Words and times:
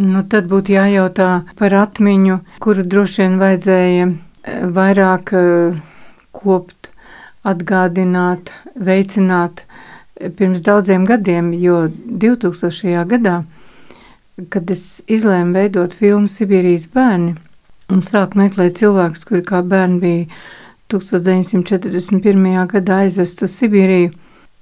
Nu, 0.00 0.22
tad 0.24 0.46
būtu 0.48 0.72
jājautā 0.72 1.28
par 1.58 1.74
atmiņu, 1.76 2.38
kuru 2.64 2.86
droši 2.88 3.20
vien 3.20 3.34
vajadzēja 3.40 4.06
eh, 4.08 4.62
vairāk 4.72 5.32
eh, 5.36 5.76
kopt, 6.32 6.88
atgādināt, 7.44 8.48
veicināt 8.80 9.60
eh, 9.60 10.30
pirms 10.32 10.64
daudziem 10.64 11.04
gadiem, 11.04 11.52
jo 11.52 11.82
2000. 12.24 13.04
gadā, 13.12 13.36
kad 14.48 14.72
es 14.72 15.02
izlēmu 15.04 15.52
veidot 15.58 15.92
filmu 16.00 16.32
Sibīrijas 16.32 16.88
bērni 16.94 17.36
un 17.92 18.00
sāku 18.06 18.40
meklēt 18.40 18.80
cilvēkus, 18.80 19.26
kuri 19.28 19.44
kā 19.44 19.60
bērni 19.60 20.00
bija 20.00 20.26
1941. 20.96 22.66
gadā 22.72 23.02
aizvest 23.04 23.44
uz 23.44 23.52
Sibīriju, 23.60 24.14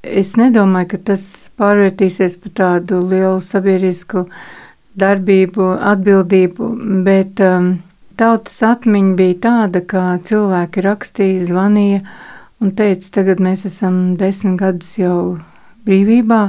es 0.03 0.35
nedomāju, 0.41 0.97
ka 0.97 1.05
tas 1.13 1.23
pārvērtīsies 1.61 2.41
par 2.43 2.59
tādu 2.63 3.05
lielu 3.07 3.39
sabiedrisku 3.45 4.27
darbību, 4.99 5.69
atbildību, 5.93 6.71
bet 7.07 7.41
um, 7.45 7.77
tautas 8.19 8.57
atmiņa 8.67 9.15
bija 9.19 9.39
tāda, 9.47 9.83
ka 9.85 10.03
cilvēki 10.27 10.85
rakstīja, 10.85 11.47
zvanīja 11.53 12.03
un 12.63 12.75
teica, 12.79 13.13
tagad 13.21 13.43
mēs 13.45 13.65
esam 13.69 14.17
desmit 14.19 14.59
gadus 14.61 14.97
jau 14.99 15.19
brīvībā, 15.87 16.43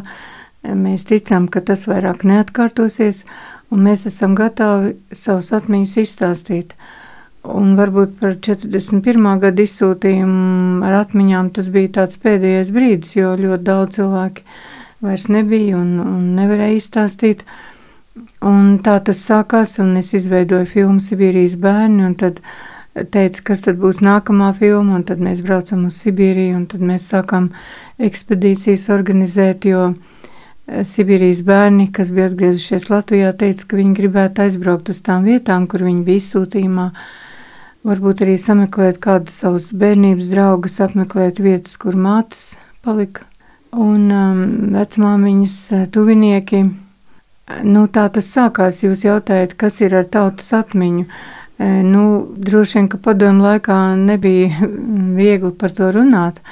mēs 0.76 1.05
ticam, 1.09 1.48
ka 1.52 1.62
tas 1.66 1.85
vairāk 1.90 2.26
neatkārtosies, 2.27 3.23
un 3.70 3.85
mēs 3.85 4.07
esam 4.09 4.34
gatavi 4.38 4.95
savus 5.16 5.54
atmiņas 5.55 5.95
izstāstīt. 6.04 6.73
Un 7.49 7.77
varbūt 7.77 8.18
par 8.20 8.34
41. 8.43 9.29
gadu 9.40 9.63
izsūtījumu 9.63 10.84
ar 10.84 10.98
atmiņām 11.05 11.54
tas 11.55 11.70
bija 11.71 11.93
tāds 12.02 12.20
pēdējais 12.20 12.73
brīdis, 12.76 13.16
jo 13.16 13.31
ļoti 13.40 13.66
daudz 13.70 13.95
cilvēki 13.95 14.43
vairs 15.05 15.29
nebija 15.31 15.77
un, 15.79 15.93
un 16.04 16.26
nevarēja 16.35 16.81
izstāstīt. 16.81 17.45
Uh, 17.45 17.70
Un 18.40 18.78
tā 18.84 18.96
tas 19.04 19.20
sākās, 19.20 19.78
un 19.84 19.98
es 20.00 20.14
izveidoju 20.16 20.68
filmu 20.70 21.04
Sibīrijas 21.04 21.58
bērni, 21.60 22.05
un 22.08 22.14
tad 22.20 22.40
teica, 23.12 23.43
kas 23.52 23.66
tad 23.66 23.80
būs 23.82 23.99
nākamā 24.05 24.54
filma, 24.57 24.98
un 24.98 25.04
tad 25.07 25.21
mēs 25.24 25.43
braucam 25.46 25.85
uz 25.90 25.99
Sibīriju, 26.04 26.55
un 26.58 26.66
tad 26.71 26.84
mēs 26.85 27.10
sākam 27.12 27.49
ekspedīcijas 27.99 28.88
organizēt, 28.96 29.68
jo 29.70 29.90
eh, 29.91 30.84
Sibīrijas 30.88 31.43
bērni, 31.48 31.90
kas 31.96 32.13
bija 32.16 32.30
atgriezušies 32.32 32.90
Latvijā, 32.91 33.32
teica, 33.38 33.68
ka 33.70 33.80
viņi 33.80 33.96
gribētu 34.02 34.46
aizbraukt 34.46 34.91
uz 34.93 35.04
tām 35.05 35.27
vietām, 35.27 35.68
kur 35.68 35.84
viņi 35.88 36.05
bija 36.08 36.24
izsūtījumā, 36.24 36.90
varbūt 37.88 38.26
arī 38.26 38.36
sameklēt 38.41 38.99
kādus 39.04 39.40
savus 39.43 39.71
bērnības 39.76 40.34
draugus, 40.34 40.80
apmeklēt 40.84 41.43
vietas, 41.43 41.77
kur 41.80 41.99
mātes 41.99 42.54
palika, 42.86 43.27
un 43.76 44.08
um, 44.10 44.46
vecmāmiņas 44.76 45.58
eh, 45.76 45.90
tuvinieki, 45.93 46.63
Nu, 47.66 47.88
tā 47.90 48.05
tas 48.14 48.30
sākās. 48.30 48.84
Jūs 48.84 49.04
jautājat, 49.08 49.55
kas 49.58 49.80
ir 49.82 49.96
ar 49.98 50.10
tautas 50.12 50.52
atmiņu? 50.54 51.05
E, 51.60 51.70
nu, 51.84 52.04
droši 52.38 52.78
vien, 52.78 52.90
ka 52.92 53.00
padomu 53.02 53.44
laikā 53.44 53.78
nebija 54.00 54.70
viegli 55.20 55.52
par 55.58 55.74
to 55.76 55.90
runāt. 55.96 56.44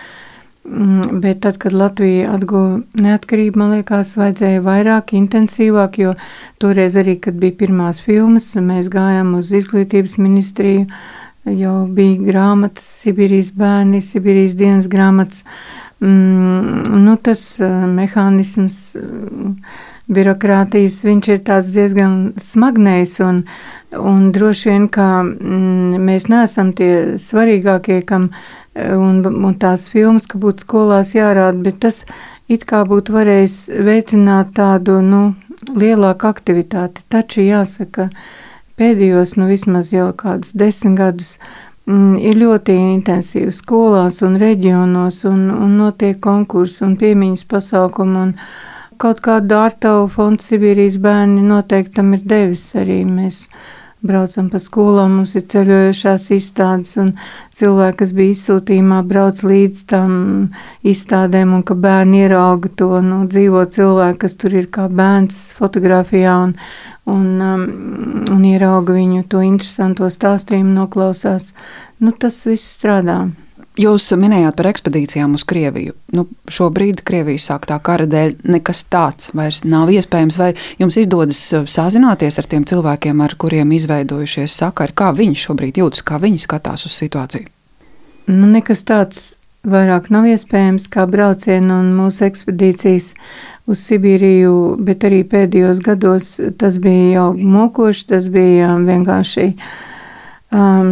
Mm, 0.67 1.21
bet 1.23 1.39
tad, 1.45 1.59
kad 1.61 1.75
Latvija 1.77 2.33
atguva 2.35 2.81
neatkarību, 2.99 3.61
man 3.61 3.77
liekas, 3.77 4.17
vajadzēja 4.19 4.63
vairāk, 4.65 5.13
intensīvāk, 5.15 6.01
jo 6.01 6.15
toreiz 6.59 6.97
arī, 6.99 7.15
kad 7.23 7.37
bija 7.39 7.55
pirmās 7.61 8.01
filmas, 8.03 8.49
mēs 8.59 8.89
gājām 8.91 9.37
uz 9.37 9.53
izglītības 9.55 10.17
ministriju, 10.19 10.89
jau 11.55 11.75
bija 11.87 12.19
grāmatas, 12.25 12.89
Sibīrijas 13.05 13.53
bērni, 13.55 14.01
Sibīrijas 14.03 14.57
dienas 14.59 14.89
grāmatas. 14.91 15.45
Mm, 16.03 16.97
nu, 17.05 17.15
tas 17.23 17.45
e, 17.61 17.69
mehānisms 17.87 18.81
birokrātijas, 20.07 21.01
viņš 21.03 21.29
ir 21.33 21.41
diezgan 21.73 22.13
smagnējs 22.39 23.17
un, 23.25 23.41
un 23.97 24.29
droši 24.35 24.69
vien, 24.69 24.87
ka 24.87 25.07
mm, 25.23 25.97
mēs 25.99 26.29
neesam 26.31 26.71
tie 26.77 27.17
svarīgākie, 27.19 28.01
kam 28.07 28.31
un, 28.77 29.21
un 29.25 29.59
tās 29.59 29.89
filmas, 29.91 30.27
ka 30.29 30.39
būtu 30.39 30.65
skolās 30.65 31.13
jārāda, 31.15 31.57
bet 31.63 31.81
tas 31.83 32.05
it 32.47 32.65
kā 32.67 32.83
būtu 32.87 33.15
varējis 33.15 33.57
veicināt 33.83 34.53
tādu, 34.57 35.01
nu, 35.03 35.21
lielāku 35.75 36.29
aktivitāti. 36.29 37.03
Taču 37.11 37.43
jāsaka, 37.43 38.09
pēdējos, 38.79 39.35
nu, 39.39 39.49
vismaz 39.49 39.91
jau 39.93 40.11
kādus 40.15 40.53
desmit 40.55 40.97
gadus 40.99 41.35
mm, 41.89 42.15
ir 42.21 42.39
ļoti 42.39 42.77
intensīvi 42.93 43.51
skolās 43.55 44.21
un 44.25 44.37
reģionos 44.39 45.23
un, 45.29 45.49
un 45.51 45.77
notiek 45.81 46.19
konkursi 46.23 46.85
un 46.87 46.95
piemiņas 46.99 47.47
pasākumi 47.51 48.23
un, 48.23 48.35
kaut 49.01 49.21
kādu 49.25 49.57
ārtavu 49.57 50.07
fondu 50.11 50.43
Sibīrijas 50.43 50.99
bērni 51.01 51.43
noteikti 51.45 51.99
tam 51.99 52.13
ir 52.17 52.23
devis 52.27 52.69
arī. 52.77 53.03
Mēs 53.07 53.45
braucam 54.07 54.49
pa 54.53 54.59
skolām, 54.61 55.17
mums 55.19 55.33
ir 55.37 55.45
ceļojošās 55.51 56.27
izstādes, 56.35 56.93
un 57.01 57.13
cilvēki, 57.57 57.97
kas 58.01 58.13
bija 58.17 58.35
izsūtījumā, 58.35 58.99
brauc 59.09 59.41
līdz 59.43 59.81
tam 59.89 60.11
izstādēm, 60.87 61.55
un 61.57 61.65
ka 61.67 61.77
bērni 61.87 62.21
ierauga 62.25 62.71
to 62.77 62.91
nu, 63.05 63.23
dzīvo 63.29 63.65
cilvēku, 63.73 64.21
kas 64.25 64.37
tur 64.41 64.59
ir 64.59 64.69
kā 64.73 64.87
bērns 64.89 65.41
fotografijā, 65.57 66.37
un, 66.45 66.53
un, 67.09 67.25
um, 67.41 67.65
un 68.35 68.45
ierauga 68.45 68.95
viņu 68.99 69.25
to 69.31 69.41
interesanto 69.45 70.11
stāstījumu, 70.13 70.77
noklausās. 70.77 71.53
Nu, 71.99 72.13
tas 72.13 72.43
viss 72.45 72.77
strādā. 72.77 73.25
Jūs 73.77 74.07
minējāt 74.17 74.55
par 74.57 74.71
ekspedīcijām 74.71 75.35
uz 75.37 75.43
Krieviju. 75.45 75.93
Nu, 76.17 76.25
šobrīd 76.49 77.03
Krievijas 77.05 77.45
sāktā 77.51 77.77
kara 77.85 78.07
dēļ 78.09 78.33
nekas 78.49 78.81
tāds 78.89 79.29
vairs 79.37 79.61
nav 79.69 79.91
iespējams. 79.93 80.37
Vai 80.41 80.51
jums 80.81 80.97
izdodas 80.97 81.41
uh, 81.53 81.67
sazināties 81.69 82.39
ar 82.41 82.49
tiem 82.49 82.65
cilvēkiem, 82.65 83.21
ar 83.21 83.35
kuriem 83.37 83.75
izveidojušies 83.77 84.55
sakari? 84.63 84.97
Kā 84.97 85.11
viņi 85.13 85.37
šobrīd 85.45 85.77
jūtas, 85.83 86.01
kā 86.07 86.17
viņi 86.23 86.41
skatās 86.41 86.87
uz 86.89 86.95
situāciju? 86.97 87.51
Nu, 88.27 88.49
nekas 88.49 88.81
tāds 88.87 89.27
vairāk 89.67 90.09
nav 90.13 90.25
iespējams 90.31 90.87
kā 90.91 91.05
brauciena 91.09 91.77
un 91.81 91.91
mūsu 91.99 92.25
ekspedīcijas 92.27 93.11
uz 93.67 93.83
Sibīriju, 93.83 94.55
bet 94.87 95.05
arī 95.07 95.21
pēdējos 95.27 95.83
gados 95.85 96.31
tas 96.59 96.79
bija 96.83 97.19
jau 97.19 97.27
mokoši, 97.37 98.07
tas 98.13 98.29
bija 98.33 98.73
vienkārši 98.79 99.51
Um, 100.51 100.87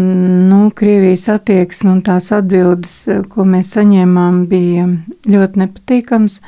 nu, 0.49 0.69
Krievijas 0.75 1.29
attieksme 1.31 1.93
un 1.93 2.01
tās 2.03 2.27
atbildes, 2.35 2.95
ko 3.31 3.45
mēs 3.47 3.69
saņēmām, 3.77 4.41
bija 4.51 4.89
ļoti 5.31 5.61
nepatīkams. 5.61 6.41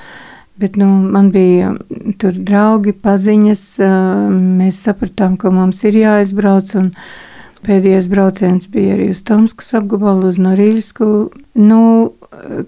Bet 0.59 0.75
nu, 0.75 0.89
man 1.13 1.29
bija 1.31 1.71
tur 2.19 2.35
draugi, 2.35 2.91
paziņas. 2.91 3.63
Uh, 3.79 4.27
mēs 4.59 4.81
sapratām, 4.83 5.37
ka 5.39 5.53
mums 5.55 5.85
ir 5.87 6.01
jāizbrauc. 6.01 6.73
Pēdējais 7.67 8.09
brauciens 8.11 8.67
bija 8.71 8.97
arī 8.97 9.07
uz 9.15 9.23
Tomskas 9.27 9.71
apgabalu, 9.79 10.27
uz 10.29 10.41
Norīļsku. 10.43 11.07
Nu, 11.63 11.79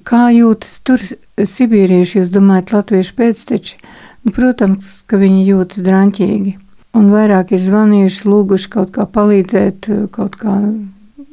kā 0.08 0.24
jūtas 0.34 0.80
tur 0.88 1.04
sibīrieši, 1.04 2.22
jūs 2.22 2.32
domājat, 2.34 2.74
latviešu 2.78 3.14
pēcteči? 3.20 3.78
Nu, 4.24 4.34
protams, 4.36 4.90
ka 5.08 5.20
viņi 5.20 5.46
jūtas 5.52 5.84
drāmķīgi 5.86 6.58
un 6.98 7.10
vairāk 7.14 7.54
ir 7.56 7.64
zvanījuši, 7.64 8.30
lūguši 8.30 8.72
kaut 8.74 8.94
kā 8.96 9.06
palīdzēt, 9.10 9.90
kaut 10.16 10.40
kā 10.40 10.56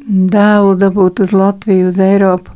dēlu 0.07 0.75
dabūt 0.79 1.23
uz 1.25 1.33
Latviju, 1.37 1.91
uz 1.91 2.01
Eiropu. 2.03 2.55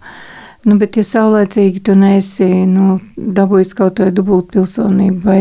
Nu, 0.69 0.77
bet, 0.77 0.99
ja 1.00 1.06
saulēcīgi 1.09 1.81
tu 1.87 1.94
neesi 1.97 2.47
nu, 2.69 2.99
dabūjis 3.16 3.72
kaut 3.78 3.97
kādu 3.97 4.21
dubultu 4.21 4.59
pilsonību 4.59 5.22
vai 5.25 5.39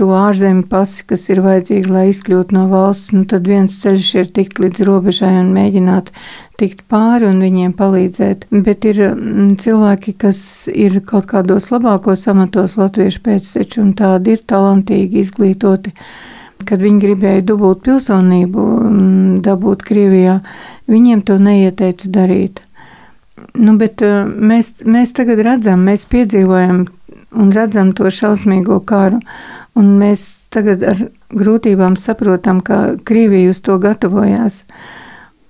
to 0.00 0.10
ārzemju 0.16 0.64
pasi, 0.68 1.04
kas 1.08 1.26
ir 1.32 1.42
vajadzīga, 1.44 1.90
lai 1.92 2.04
izkļūtu 2.08 2.56
no 2.56 2.66
valsts, 2.70 3.12
nu, 3.16 3.26
tad 3.28 3.48
viens 3.48 3.74
ceļš 3.82 4.10
ir 4.16 4.30
tikt 4.36 4.60
līdz 4.62 4.84
robežai 4.88 5.32
un 5.42 5.50
mēģināt 5.52 6.08
tikt 6.60 6.86
pāri 6.92 7.28
un 7.28 7.40
viņiem 7.44 7.74
palīdzēt. 7.76 8.46
Bet 8.64 8.86
ir 8.88 9.02
mm, 9.10 9.54
cilvēki, 9.60 10.16
kas 10.24 10.42
ir 10.72 11.00
kaut 11.08 11.28
kādos 11.32 11.68
labākos 11.72 12.26
amatos 12.32 12.78
latviešu 12.80 13.24
pēcteči, 13.26 13.80
un 13.82 13.92
tādi 13.96 14.36
ir 14.36 14.44
talantīgi, 14.48 15.24
izglītoti 15.24 15.92
kad 16.68 16.82
viņi 16.82 17.02
gribēja 17.04 17.44
dubult 17.46 17.84
pilsonību 17.86 18.64
dabūt 19.44 19.84
Krievijā, 19.86 20.40
viņiem 20.90 21.22
to 21.26 21.38
neieteica 21.42 22.10
darīt. 22.12 22.60
Nu, 23.56 23.74
bet 23.80 24.02
uh, 24.04 24.24
mēs, 24.28 24.80
mēs 24.84 25.14
tagad 25.16 25.42
redzam, 25.46 25.82
mēs 25.88 26.06
piedzīvojam 26.10 26.84
un 27.40 27.52
redzam 27.54 27.92
to 27.96 28.10
šausmīgo 28.12 28.80
karu, 28.86 29.20
un 29.78 29.92
mēs 30.00 30.24
tagad 30.52 30.82
ar 30.86 31.04
grūtībām 31.30 31.96
saprotam, 31.98 32.60
ka 32.60 32.96
Krievija 33.06 33.52
uz 33.52 33.62
to 33.64 33.78
gatavojās. 33.82 34.64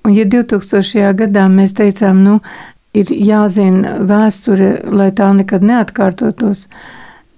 Un 0.05 0.15
ja 0.17 0.25
2000. 0.25 1.12
gadā 1.17 1.47
mēs 1.53 1.75
teicām, 1.77 2.23
nu, 2.25 2.39
ir 2.97 3.11
jāzina 3.12 3.99
vēsture, 4.07 4.73
lai 4.91 5.11
tā 5.17 5.31
nekad 5.37 5.65
neatkārtotos, 5.67 6.67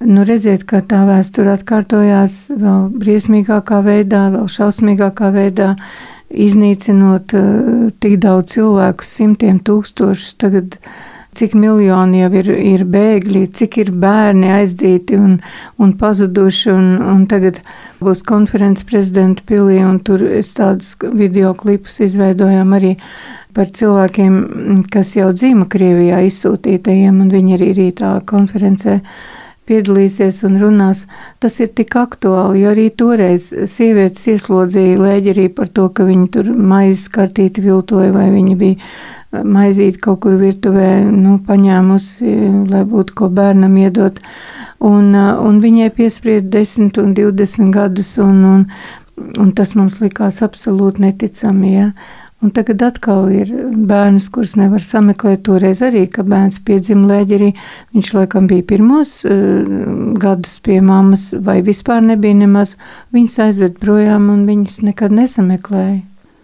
nu, 0.07 0.25
redziet, 0.29 0.65
ka 0.69 0.83
tā 0.87 1.05
vēsture 1.09 1.55
atkārtojās 1.57 2.37
vēl 2.55 2.89
briesmīgākā 3.03 3.83
veidā, 3.87 4.27
vēl 4.35 4.51
šausmīgākā 4.51 5.33
veidā, 5.35 5.75
iznīcinot 6.33 7.35
uh, 7.37 7.89
tik 8.01 8.19
daudz 8.23 8.55
cilvēku, 8.57 9.07
simtiem 9.07 9.59
tūkstošus. 9.65 10.37
Tagad 10.41 10.79
cik 11.37 11.55
miljoni 11.57 12.21
jau 12.21 12.31
ir, 12.41 12.49
ir 12.53 12.85
bēgļi, 12.93 13.47
cik 13.57 13.79
ir 13.81 13.93
bērni 14.03 14.51
aizdzīti 14.53 15.17
un, 15.17 15.39
un 15.81 15.95
pazuduši. 16.01 16.73
Un, 16.73 16.89
un 17.15 17.27
tagad 17.31 17.63
būs 18.03 18.25
konferences 18.29 18.87
prezidenta 18.89 19.45
pilī, 19.49 19.81
un 19.85 20.01
tur 20.05 20.25
es 20.27 20.53
tādus 20.59 20.95
video 21.17 21.55
klipus 21.59 22.01
izveidojām 22.05 22.77
arī 22.77 22.97
par 23.57 23.69
cilvēkiem, 23.73 24.87
kas 24.93 25.15
jau 25.17 25.31
dzīvo 25.33 25.69
Krievijā 25.73 26.23
izsūtītajiem, 26.29 27.21
un 27.25 27.33
viņi 27.33 27.57
arī 27.59 27.71
rītā 27.77 28.15
konferencē 28.29 29.01
piedalīsies 29.71 30.43
un 30.49 30.59
runās, 30.61 31.05
tas 31.43 31.59
ir 31.63 31.71
tik 31.77 31.95
aktuāli, 32.01 32.63
jo 32.65 32.73
arī 32.75 32.89
toreiz 32.91 33.49
sievietes 33.71 34.27
ieslodzīja 34.35 35.01
lēģerī 35.01 35.49
par 35.55 35.71
to, 35.71 35.89
ka 35.95 36.07
viņi 36.09 36.29
tur 36.35 36.51
maizes 36.53 37.09
kartīti 37.13 37.65
viltoja 37.65 38.13
vai 38.15 38.29
viņi 38.35 38.57
bija 38.59 38.79
maizīt 39.33 40.01
kaut 40.03 40.23
kur 40.25 40.37
virtuvē, 40.41 40.91
nu, 41.09 41.39
paņēmusi, 41.47 42.33
lai 42.69 42.83
būtu 42.89 43.17
ko 43.17 43.29
bērnam 43.33 43.79
iedot. 43.81 44.19
Un, 44.83 45.15
un 45.15 45.61
viņai 45.63 45.93
piesprieda 45.97 46.59
10 46.59 46.99
un 47.01 47.15
20 47.17 47.71
gadus, 47.73 48.17
un, 48.21 48.43
un, 48.45 48.67
un 49.41 49.55
tas 49.57 49.77
mums 49.79 50.01
likās 50.03 50.43
absolūti 50.45 51.07
neticami, 51.07 51.73
ja. 51.79 51.93
Un 52.43 52.51
tagad 52.51 52.83
atkal 52.83 53.29
ir 53.31 53.51
bērns, 53.87 54.27
kurus 54.35 54.57
nevar 54.59 54.83
sameklēt. 54.83 55.45
Toreiz 55.47 55.79
arī, 55.87 56.09
kad 56.11 56.27
bērns 56.27 56.59
piedzima 56.67 57.07
lēģerī, 57.13 57.53
viņš 57.95 58.09
laikam 58.17 58.49
bija 58.51 58.67
pirmos 58.67 59.21
uh, 59.23 59.63
gadus 60.19 60.57
pie 60.65 60.81
mammas, 60.83 61.29
vai 61.39 61.61
vispār 61.63 62.03
nebija 62.03 62.41
nemaz. 62.41 62.75
Viņas 63.15 63.39
aizved 63.47 63.77
projām, 63.83 64.27
un 64.35 64.43
viņas 64.49 64.81
nekad 64.89 65.15
nesameklēja. 65.15 66.01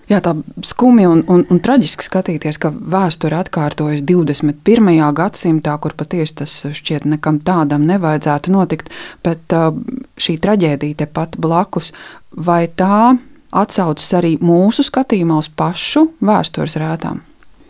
Jā, 0.08 0.22
tā 0.24 0.32
skumji 0.64 1.04
un, 1.04 1.20
un, 1.28 1.42
un 1.52 1.58
traģiski 1.60 2.06
skatīties, 2.06 2.56
ka 2.62 2.70
vēsture 2.72 3.36
atkārtojas 3.42 4.06
21. 4.08 5.02
gadsimtā, 5.18 5.74
kur 5.82 5.92
patiesi 5.98 6.38
tas 6.38 6.54
šķiet 6.78 7.04
nekam 7.10 7.42
tādam 7.44 7.84
nevajadzētu 7.90 8.54
notikt, 8.54 8.94
bet 9.26 9.52
uh, 9.52 9.74
šī 10.16 10.38
traģēdija 10.46 11.02
tepat 11.02 11.36
blakus, 11.42 11.90
vai 12.32 12.68
tā 12.70 13.18
atsaucas 13.54 14.12
arī 14.18 14.36
mūsu 14.42 14.84
skatījumā 14.86 15.38
uz 15.40 15.48
pašu 15.48 16.08
vēstures 16.24 16.76
rētām? 16.80 17.22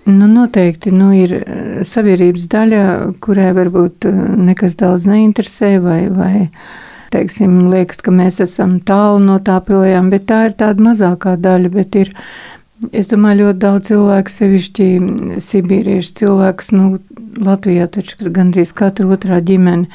Nu, 0.09 0.27
noteikti 0.27 0.91
nu, 0.95 1.11
ir 1.13 1.35
eh, 1.37 1.81
sabiedrības 1.85 2.47
daļa, 2.49 2.85
kurai 3.21 3.51
varbūt 3.57 4.09
eh, 4.09 4.21
nekas 4.49 4.79
daudz 4.81 5.05
neinteresē, 5.11 5.75
vai, 5.85 5.99
vai 6.09 6.49
teiksim, 7.13 7.67
liekas, 7.73 8.01
ka 8.05 8.15
mēs 8.15 8.41
esam 8.45 8.79
tālu 8.89 9.21
no 9.27 9.37
tā 9.45 9.59
projām, 9.65 10.09
bet 10.13 10.25
tā 10.31 10.47
ir 10.49 10.57
tāda 10.61 10.87
mazākā 10.87 11.37
daļa. 11.45 11.85
Ir, 12.01 12.13
es 12.89 13.13
domāju, 13.13 13.45
ļoti 13.45 13.63
daudz 13.67 13.91
cilvēku, 13.91 14.33
sevišķi 14.33 14.89
sibīriešu 15.45 16.17
cilvēkus, 16.23 16.73
nu, 16.77 16.97
Latvijā 17.39 17.85
taču 17.93 18.33
gandrīz 18.35 18.73
katra 18.75 19.05
otrā 19.13 19.43
ģimene, 19.45 19.87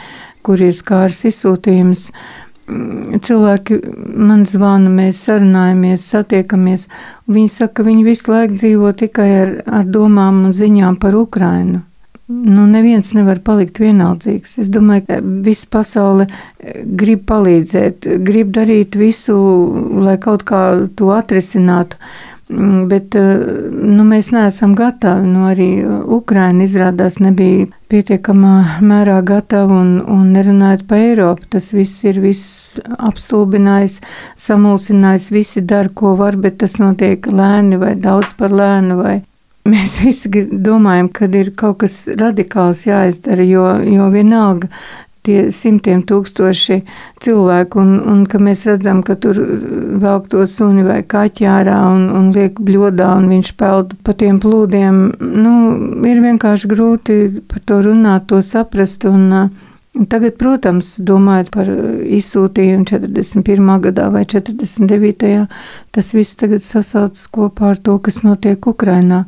kur 0.45 0.61
ir 0.61 0.75
skārs 0.77 1.23
izsūtījums, 1.27 2.05
uh, 2.11 2.42
cilvēki 2.67 3.79
man 4.15 4.45
zvana, 4.47 4.91
mēs 4.91 5.23
sarunājamies, 5.27 6.05
satiekamies. 6.13 6.87
Viņi 7.27 7.51
saka, 7.51 7.79
ka 7.79 7.87
viņi 7.87 8.05
visu 8.07 8.31
laiku 8.31 8.59
dzīvo 8.59 8.93
tikai 8.99 9.29
ar, 9.41 9.55
ar 9.81 9.89
domām 9.89 10.45
un 10.47 10.55
ziņām 10.55 10.99
par 11.01 11.17
Ukrainu. 11.19 11.83
Nu, 12.33 12.63
neviens 12.71 13.11
nevar 13.13 13.41
palikt 13.43 13.81
vienaldzīgs. 13.83 14.55
Es 14.63 14.69
domāju, 14.71 15.03
ka 15.09 15.17
visa 15.43 15.67
pasaule 15.69 16.29
grib 16.99 17.25
palīdzēt, 17.27 18.07
grib 18.23 18.53
darīt 18.55 18.95
visu, 18.95 19.35
lai 19.99 20.15
kaut 20.23 20.45
kā 20.47 20.63
to 20.95 21.11
atrisinātu. 21.13 21.99
Mm, 22.53 22.85
bet 22.89 23.15
eh, 23.17 23.39
nu, 23.71 24.03
mēs 24.05 24.29
neesam 24.33 24.75
gatavi. 24.77 25.25
Nu, 25.25 25.47
arī 25.49 25.69
Ukraina 26.13 26.67
izrādās 26.67 27.17
nebija 27.23 27.65
pietiekamā 27.89 28.81
mērā 28.85 29.19
gatava 29.25 29.79
un, 29.81 29.95
un 30.05 30.29
nerunājot 30.35 30.85
par 30.89 31.01
Eiropu. 31.01 31.49
Tas 31.55 31.71
viss 31.73 32.03
ir 32.05 32.21
viss 32.21 32.77
apstulbinājis, 32.99 33.99
samulsinājis, 34.45 35.29
visi 35.33 35.65
dara, 35.65 35.89
ko 35.89 36.13
var, 36.19 36.37
bet 36.37 36.59
tas 36.61 36.77
notiek 36.81 37.25
lēni 37.25 37.81
vai 37.81 37.95
daudz 37.97 38.35
par 38.37 38.53
lēnu. 38.53 38.99
Vai. 39.01 39.15
Mēs 39.73 39.97
visi 40.03 40.29
domājam, 40.51 41.09
ka 41.09 41.31
ir 41.31 41.53
kaut 41.57 41.81
kas 41.85 42.03
radikāls 42.19 42.85
jāizdara, 42.85 43.45
jo, 43.47 43.65
jo 43.87 44.09
vienalga 44.13 44.69
tie 45.23 45.47
simtiem 45.55 46.03
tūkstoši 46.07 46.79
cilvēku, 47.23 47.79
un, 47.79 47.95
un 48.11 48.23
ka 48.29 48.39
mēs 48.43 48.65
redzam, 48.67 49.01
ka 49.05 49.15
tur 49.19 49.39
velk 50.03 50.29
to 50.31 50.43
suni 50.49 50.83
vai 50.85 50.99
kaķi 51.07 51.47
ārā 51.49 51.79
un, 51.93 52.07
un 52.11 52.31
liek 52.35 52.59
bļodā, 52.59 53.13
un 53.21 53.29
viņš 53.31 53.53
peld 53.59 53.95
pa 54.03 54.15
tiem 54.19 54.41
plūdiem. 54.43 55.03
Nu, 55.19 55.53
ir 56.09 56.23
vienkārši 56.23 56.71
grūti 56.71 57.19
par 57.51 57.63
to 57.63 57.79
runāt, 57.87 58.27
to 58.31 58.41
saprast. 58.43 59.07
Un, 59.07 59.29
un 59.95 60.09
tagad, 60.11 60.35
protams, 60.41 60.95
domājot 60.99 61.51
par 61.55 61.71
izsūtījumu 62.19 62.87
41. 62.91 63.73
gadā 63.87 64.09
vai 64.13 64.25
49. 64.27 65.33
tas 65.95 66.15
viss 66.17 66.39
tagad 66.39 66.65
sasaucas 66.67 67.29
kopā 67.31 67.73
ar 67.73 67.83
to, 67.83 67.99
kas 68.03 68.23
notiek 68.27 68.67
Ukrainā. 68.67 69.23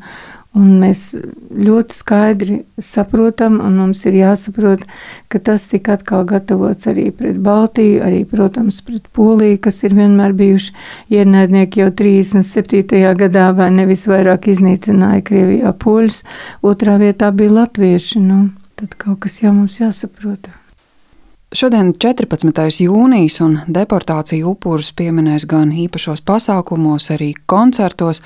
Un 0.56 0.78
mēs 0.80 1.10
ļoti 1.52 1.92
skaidri 1.92 2.58
saprotam, 2.80 3.58
un 3.60 3.76
mums 3.76 4.06
ir 4.08 4.16
jāsaprot, 4.22 4.86
ka 5.28 5.42
tas 5.44 5.68
tika 5.68 5.98
atkal 5.98 6.24
gatavots 6.30 6.88
arī 6.88 7.10
pret 7.12 7.42
Baltiju, 7.44 8.00
arī, 8.08 8.24
protams, 8.30 8.80
pret 8.88 9.10
Poliju, 9.16 9.60
kas 9.68 9.84
ir 9.84 9.98
vienmēr 9.98 10.32
bijuši 10.38 10.72
ienaidnieki 11.20 11.84
jau 11.84 11.92
37. 11.92 13.04
gadā, 13.20 13.50
vai 13.58 13.72
nevis 13.76 14.08
vairāk 14.08 14.48
iznīcināja 14.56 15.26
Krievijā 15.28 15.76
poļus, 15.84 16.24
otrā 16.64 17.00
vietā 17.04 17.34
bija 17.36 17.60
latvieši. 17.60 18.24
Nu, 18.24 18.46
tad 18.80 18.96
kaut 19.02 19.26
kas 19.28 19.42
jau 19.44 19.52
mums 19.58 19.82
jāsaprot. 19.84 20.48
Šodien 21.54 21.92
14. 21.94 22.82
jūnijas 22.82 23.38
un 23.46 23.60
deportāciju 23.70 24.56
upurus 24.56 24.90
pieminēs 24.98 25.46
gan 25.46 25.70
īpašos 25.70 26.24
pasākumos, 26.26 27.12
arī 27.14 27.36
koncertos. 27.46 28.24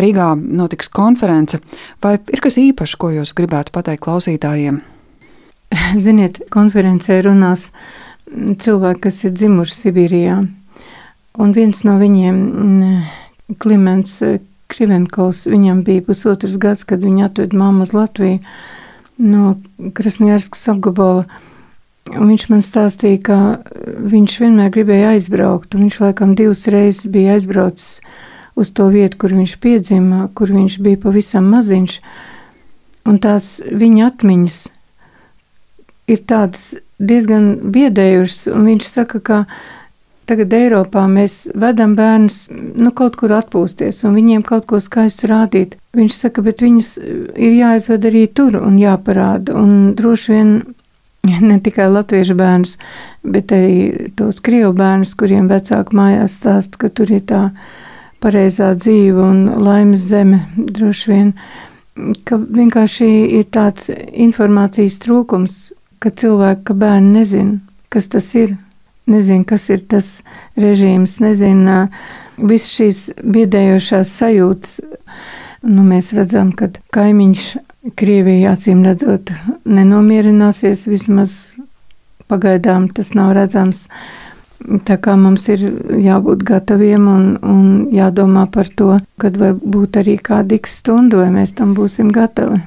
Rīgā 0.00 0.32
notiks 0.40 0.88
konference. 0.88 1.60
Vai 2.02 2.16
ir 2.32 2.40
kas 2.40 2.56
īpašs, 2.62 2.96
ko 2.96 3.12
jūs 3.12 3.34
gribētu 3.36 3.74
pateikt 3.74 4.06
klausītājiem? 4.06 4.80
Ziniet, 6.06 6.40
konferencē 6.54 7.20
runās 7.28 7.68
cilvēki, 8.32 9.04
kas 9.06 9.22
ir 9.28 9.36
dzimuši 9.36 9.78
Sibīrijā. 9.82 10.40
Un 11.44 11.54
viens 11.54 11.84
no 11.84 11.98
viņiem, 12.00 12.42
Klimants 13.60 14.22
Krivenkovs, 14.72 15.44
viņam 15.52 15.84
bija 15.84 16.02
pusotrs 16.06 16.56
gads, 16.58 16.86
kad 16.88 17.04
viņa 17.04 17.28
atved 17.28 17.52
mammu 17.54 17.84
uz 17.84 17.92
Latviju 17.92 18.40
no 19.20 19.56
Krasnijārskas 19.94 20.70
apgabala. 20.72 21.26
Un 22.14 22.30
viņš 22.30 22.46
man 22.52 22.62
stāstīja, 22.62 23.20
ka 23.26 23.38
viņš 24.10 24.36
vienmēr 24.42 24.70
gribēja 24.74 25.14
aizbraukt. 25.14 25.74
Viņš 25.74 25.98
laikam 26.02 26.36
divas 26.38 26.66
reizes 26.70 27.10
bija 27.10 27.34
aizbraucis 27.38 28.00
uz 28.54 28.70
to 28.70 28.86
vietu, 28.94 29.18
kur 29.18 29.34
viņš 29.34 29.56
piedzima, 29.62 30.28
kur 30.34 30.52
viņš 30.54 30.78
bija 30.84 31.00
pavisam 31.02 31.48
maziņš. 31.50 31.98
Un 33.10 33.18
tās 33.20 33.58
viņa 33.66 34.06
atmiņas 34.12 34.58
ir 36.10 36.20
tādas 36.28 36.74
diezgan 37.02 37.56
biedējušas. 37.74 38.52
Viņš 38.54 38.88
saka, 38.88 39.20
ka 39.20 39.40
tagad 40.28 40.54
Eiropā 40.56 41.04
mēs 41.10 41.48
vedam 41.58 41.96
bērnus 41.98 42.46
nu, 42.52 42.92
kaut 42.96 43.18
kur 43.20 43.34
atpūsties 43.36 44.04
un 44.06 44.16
viņiem 44.16 44.44
kaut 44.46 44.68
ko 44.70 44.80
skaistu 44.80 45.28
rādīt. 45.30 45.76
Viņš 45.96 46.16
saka, 46.16 46.44
bet 46.46 46.64
viņus 46.64 46.94
ir 47.02 47.58
jāizved 47.58 48.08
arī 48.08 48.26
tur 48.32 48.56
un 48.62 48.78
jāparāda. 48.80 49.56
Un 49.58 49.92
droši 49.98 50.32
vien 50.32 50.56
ne 51.24 51.58
tikai 51.64 51.88
latviešu 51.92 52.36
bērnus, 52.38 52.76
bet 53.24 53.52
arī 53.54 54.10
tos 54.18 54.40
krievu 54.44 54.72
bērnus, 54.76 55.14
kuriem 55.18 55.48
vecāki 55.50 55.96
mājās 55.96 56.38
stāsta, 56.40 56.80
ka 56.80 56.90
tur 56.92 57.12
ir 57.14 57.24
tā 57.28 57.44
pareizā 58.24 58.72
dzīve 58.78 59.20
un 59.20 59.46
laimes 59.64 60.08
zeme 60.08 60.44
droši 60.56 61.10
vien, 61.10 61.32
ka 62.26 62.38
vienkārši 62.40 63.08
ir 63.38 63.48
tāds 63.54 63.90
informācijas 63.92 64.98
trūkums, 65.04 65.58
ka 66.02 66.10
cilvēki, 66.10 66.64
ka 66.68 66.76
bērni 66.78 67.18
nezin, 67.20 67.50
kas 67.92 68.08
tas 68.12 68.30
ir, 68.36 68.56
nezin, 69.10 69.44
kas 69.44 69.68
ir 69.72 69.84
tas 69.88 70.18
režīms, 70.60 71.20
nezin 71.24 71.64
viss 72.36 72.72
šīs 72.74 73.06
biedējošās 73.22 74.16
sajūtas. 74.20 74.80
Nu, 75.64 75.84
mēs 75.86 76.12
redzam, 76.12 76.50
ka 76.52 76.68
kaimiņš 76.92 77.44
Krievija 77.92 78.54
acīm 78.56 78.80
redzot 78.86 79.28
nenomierināsies, 79.68 80.86
vismaz 80.88 81.34
pagaidām 82.32 82.88
tas 82.96 83.12
nav 83.12 83.34
redzams. 83.36 83.82
Tā 84.88 84.96
kā 84.96 85.18
mums 85.20 85.44
ir 85.52 85.66
jābūt 86.00 86.46
gataviem 86.48 87.08
un, 87.10 87.26
un 87.44 87.66
jādomā 87.92 88.46
par 88.52 88.70
to, 88.72 88.94
kad 89.20 89.36
var 89.36 89.58
būt 89.60 89.98
arī 90.00 90.16
kāda 90.16 90.56
x 90.56 90.78
stunda, 90.80 91.20
vai 91.20 91.28
mēs 91.34 91.52
tam 91.58 91.74
būsim 91.76 92.08
gatavi. 92.14 92.62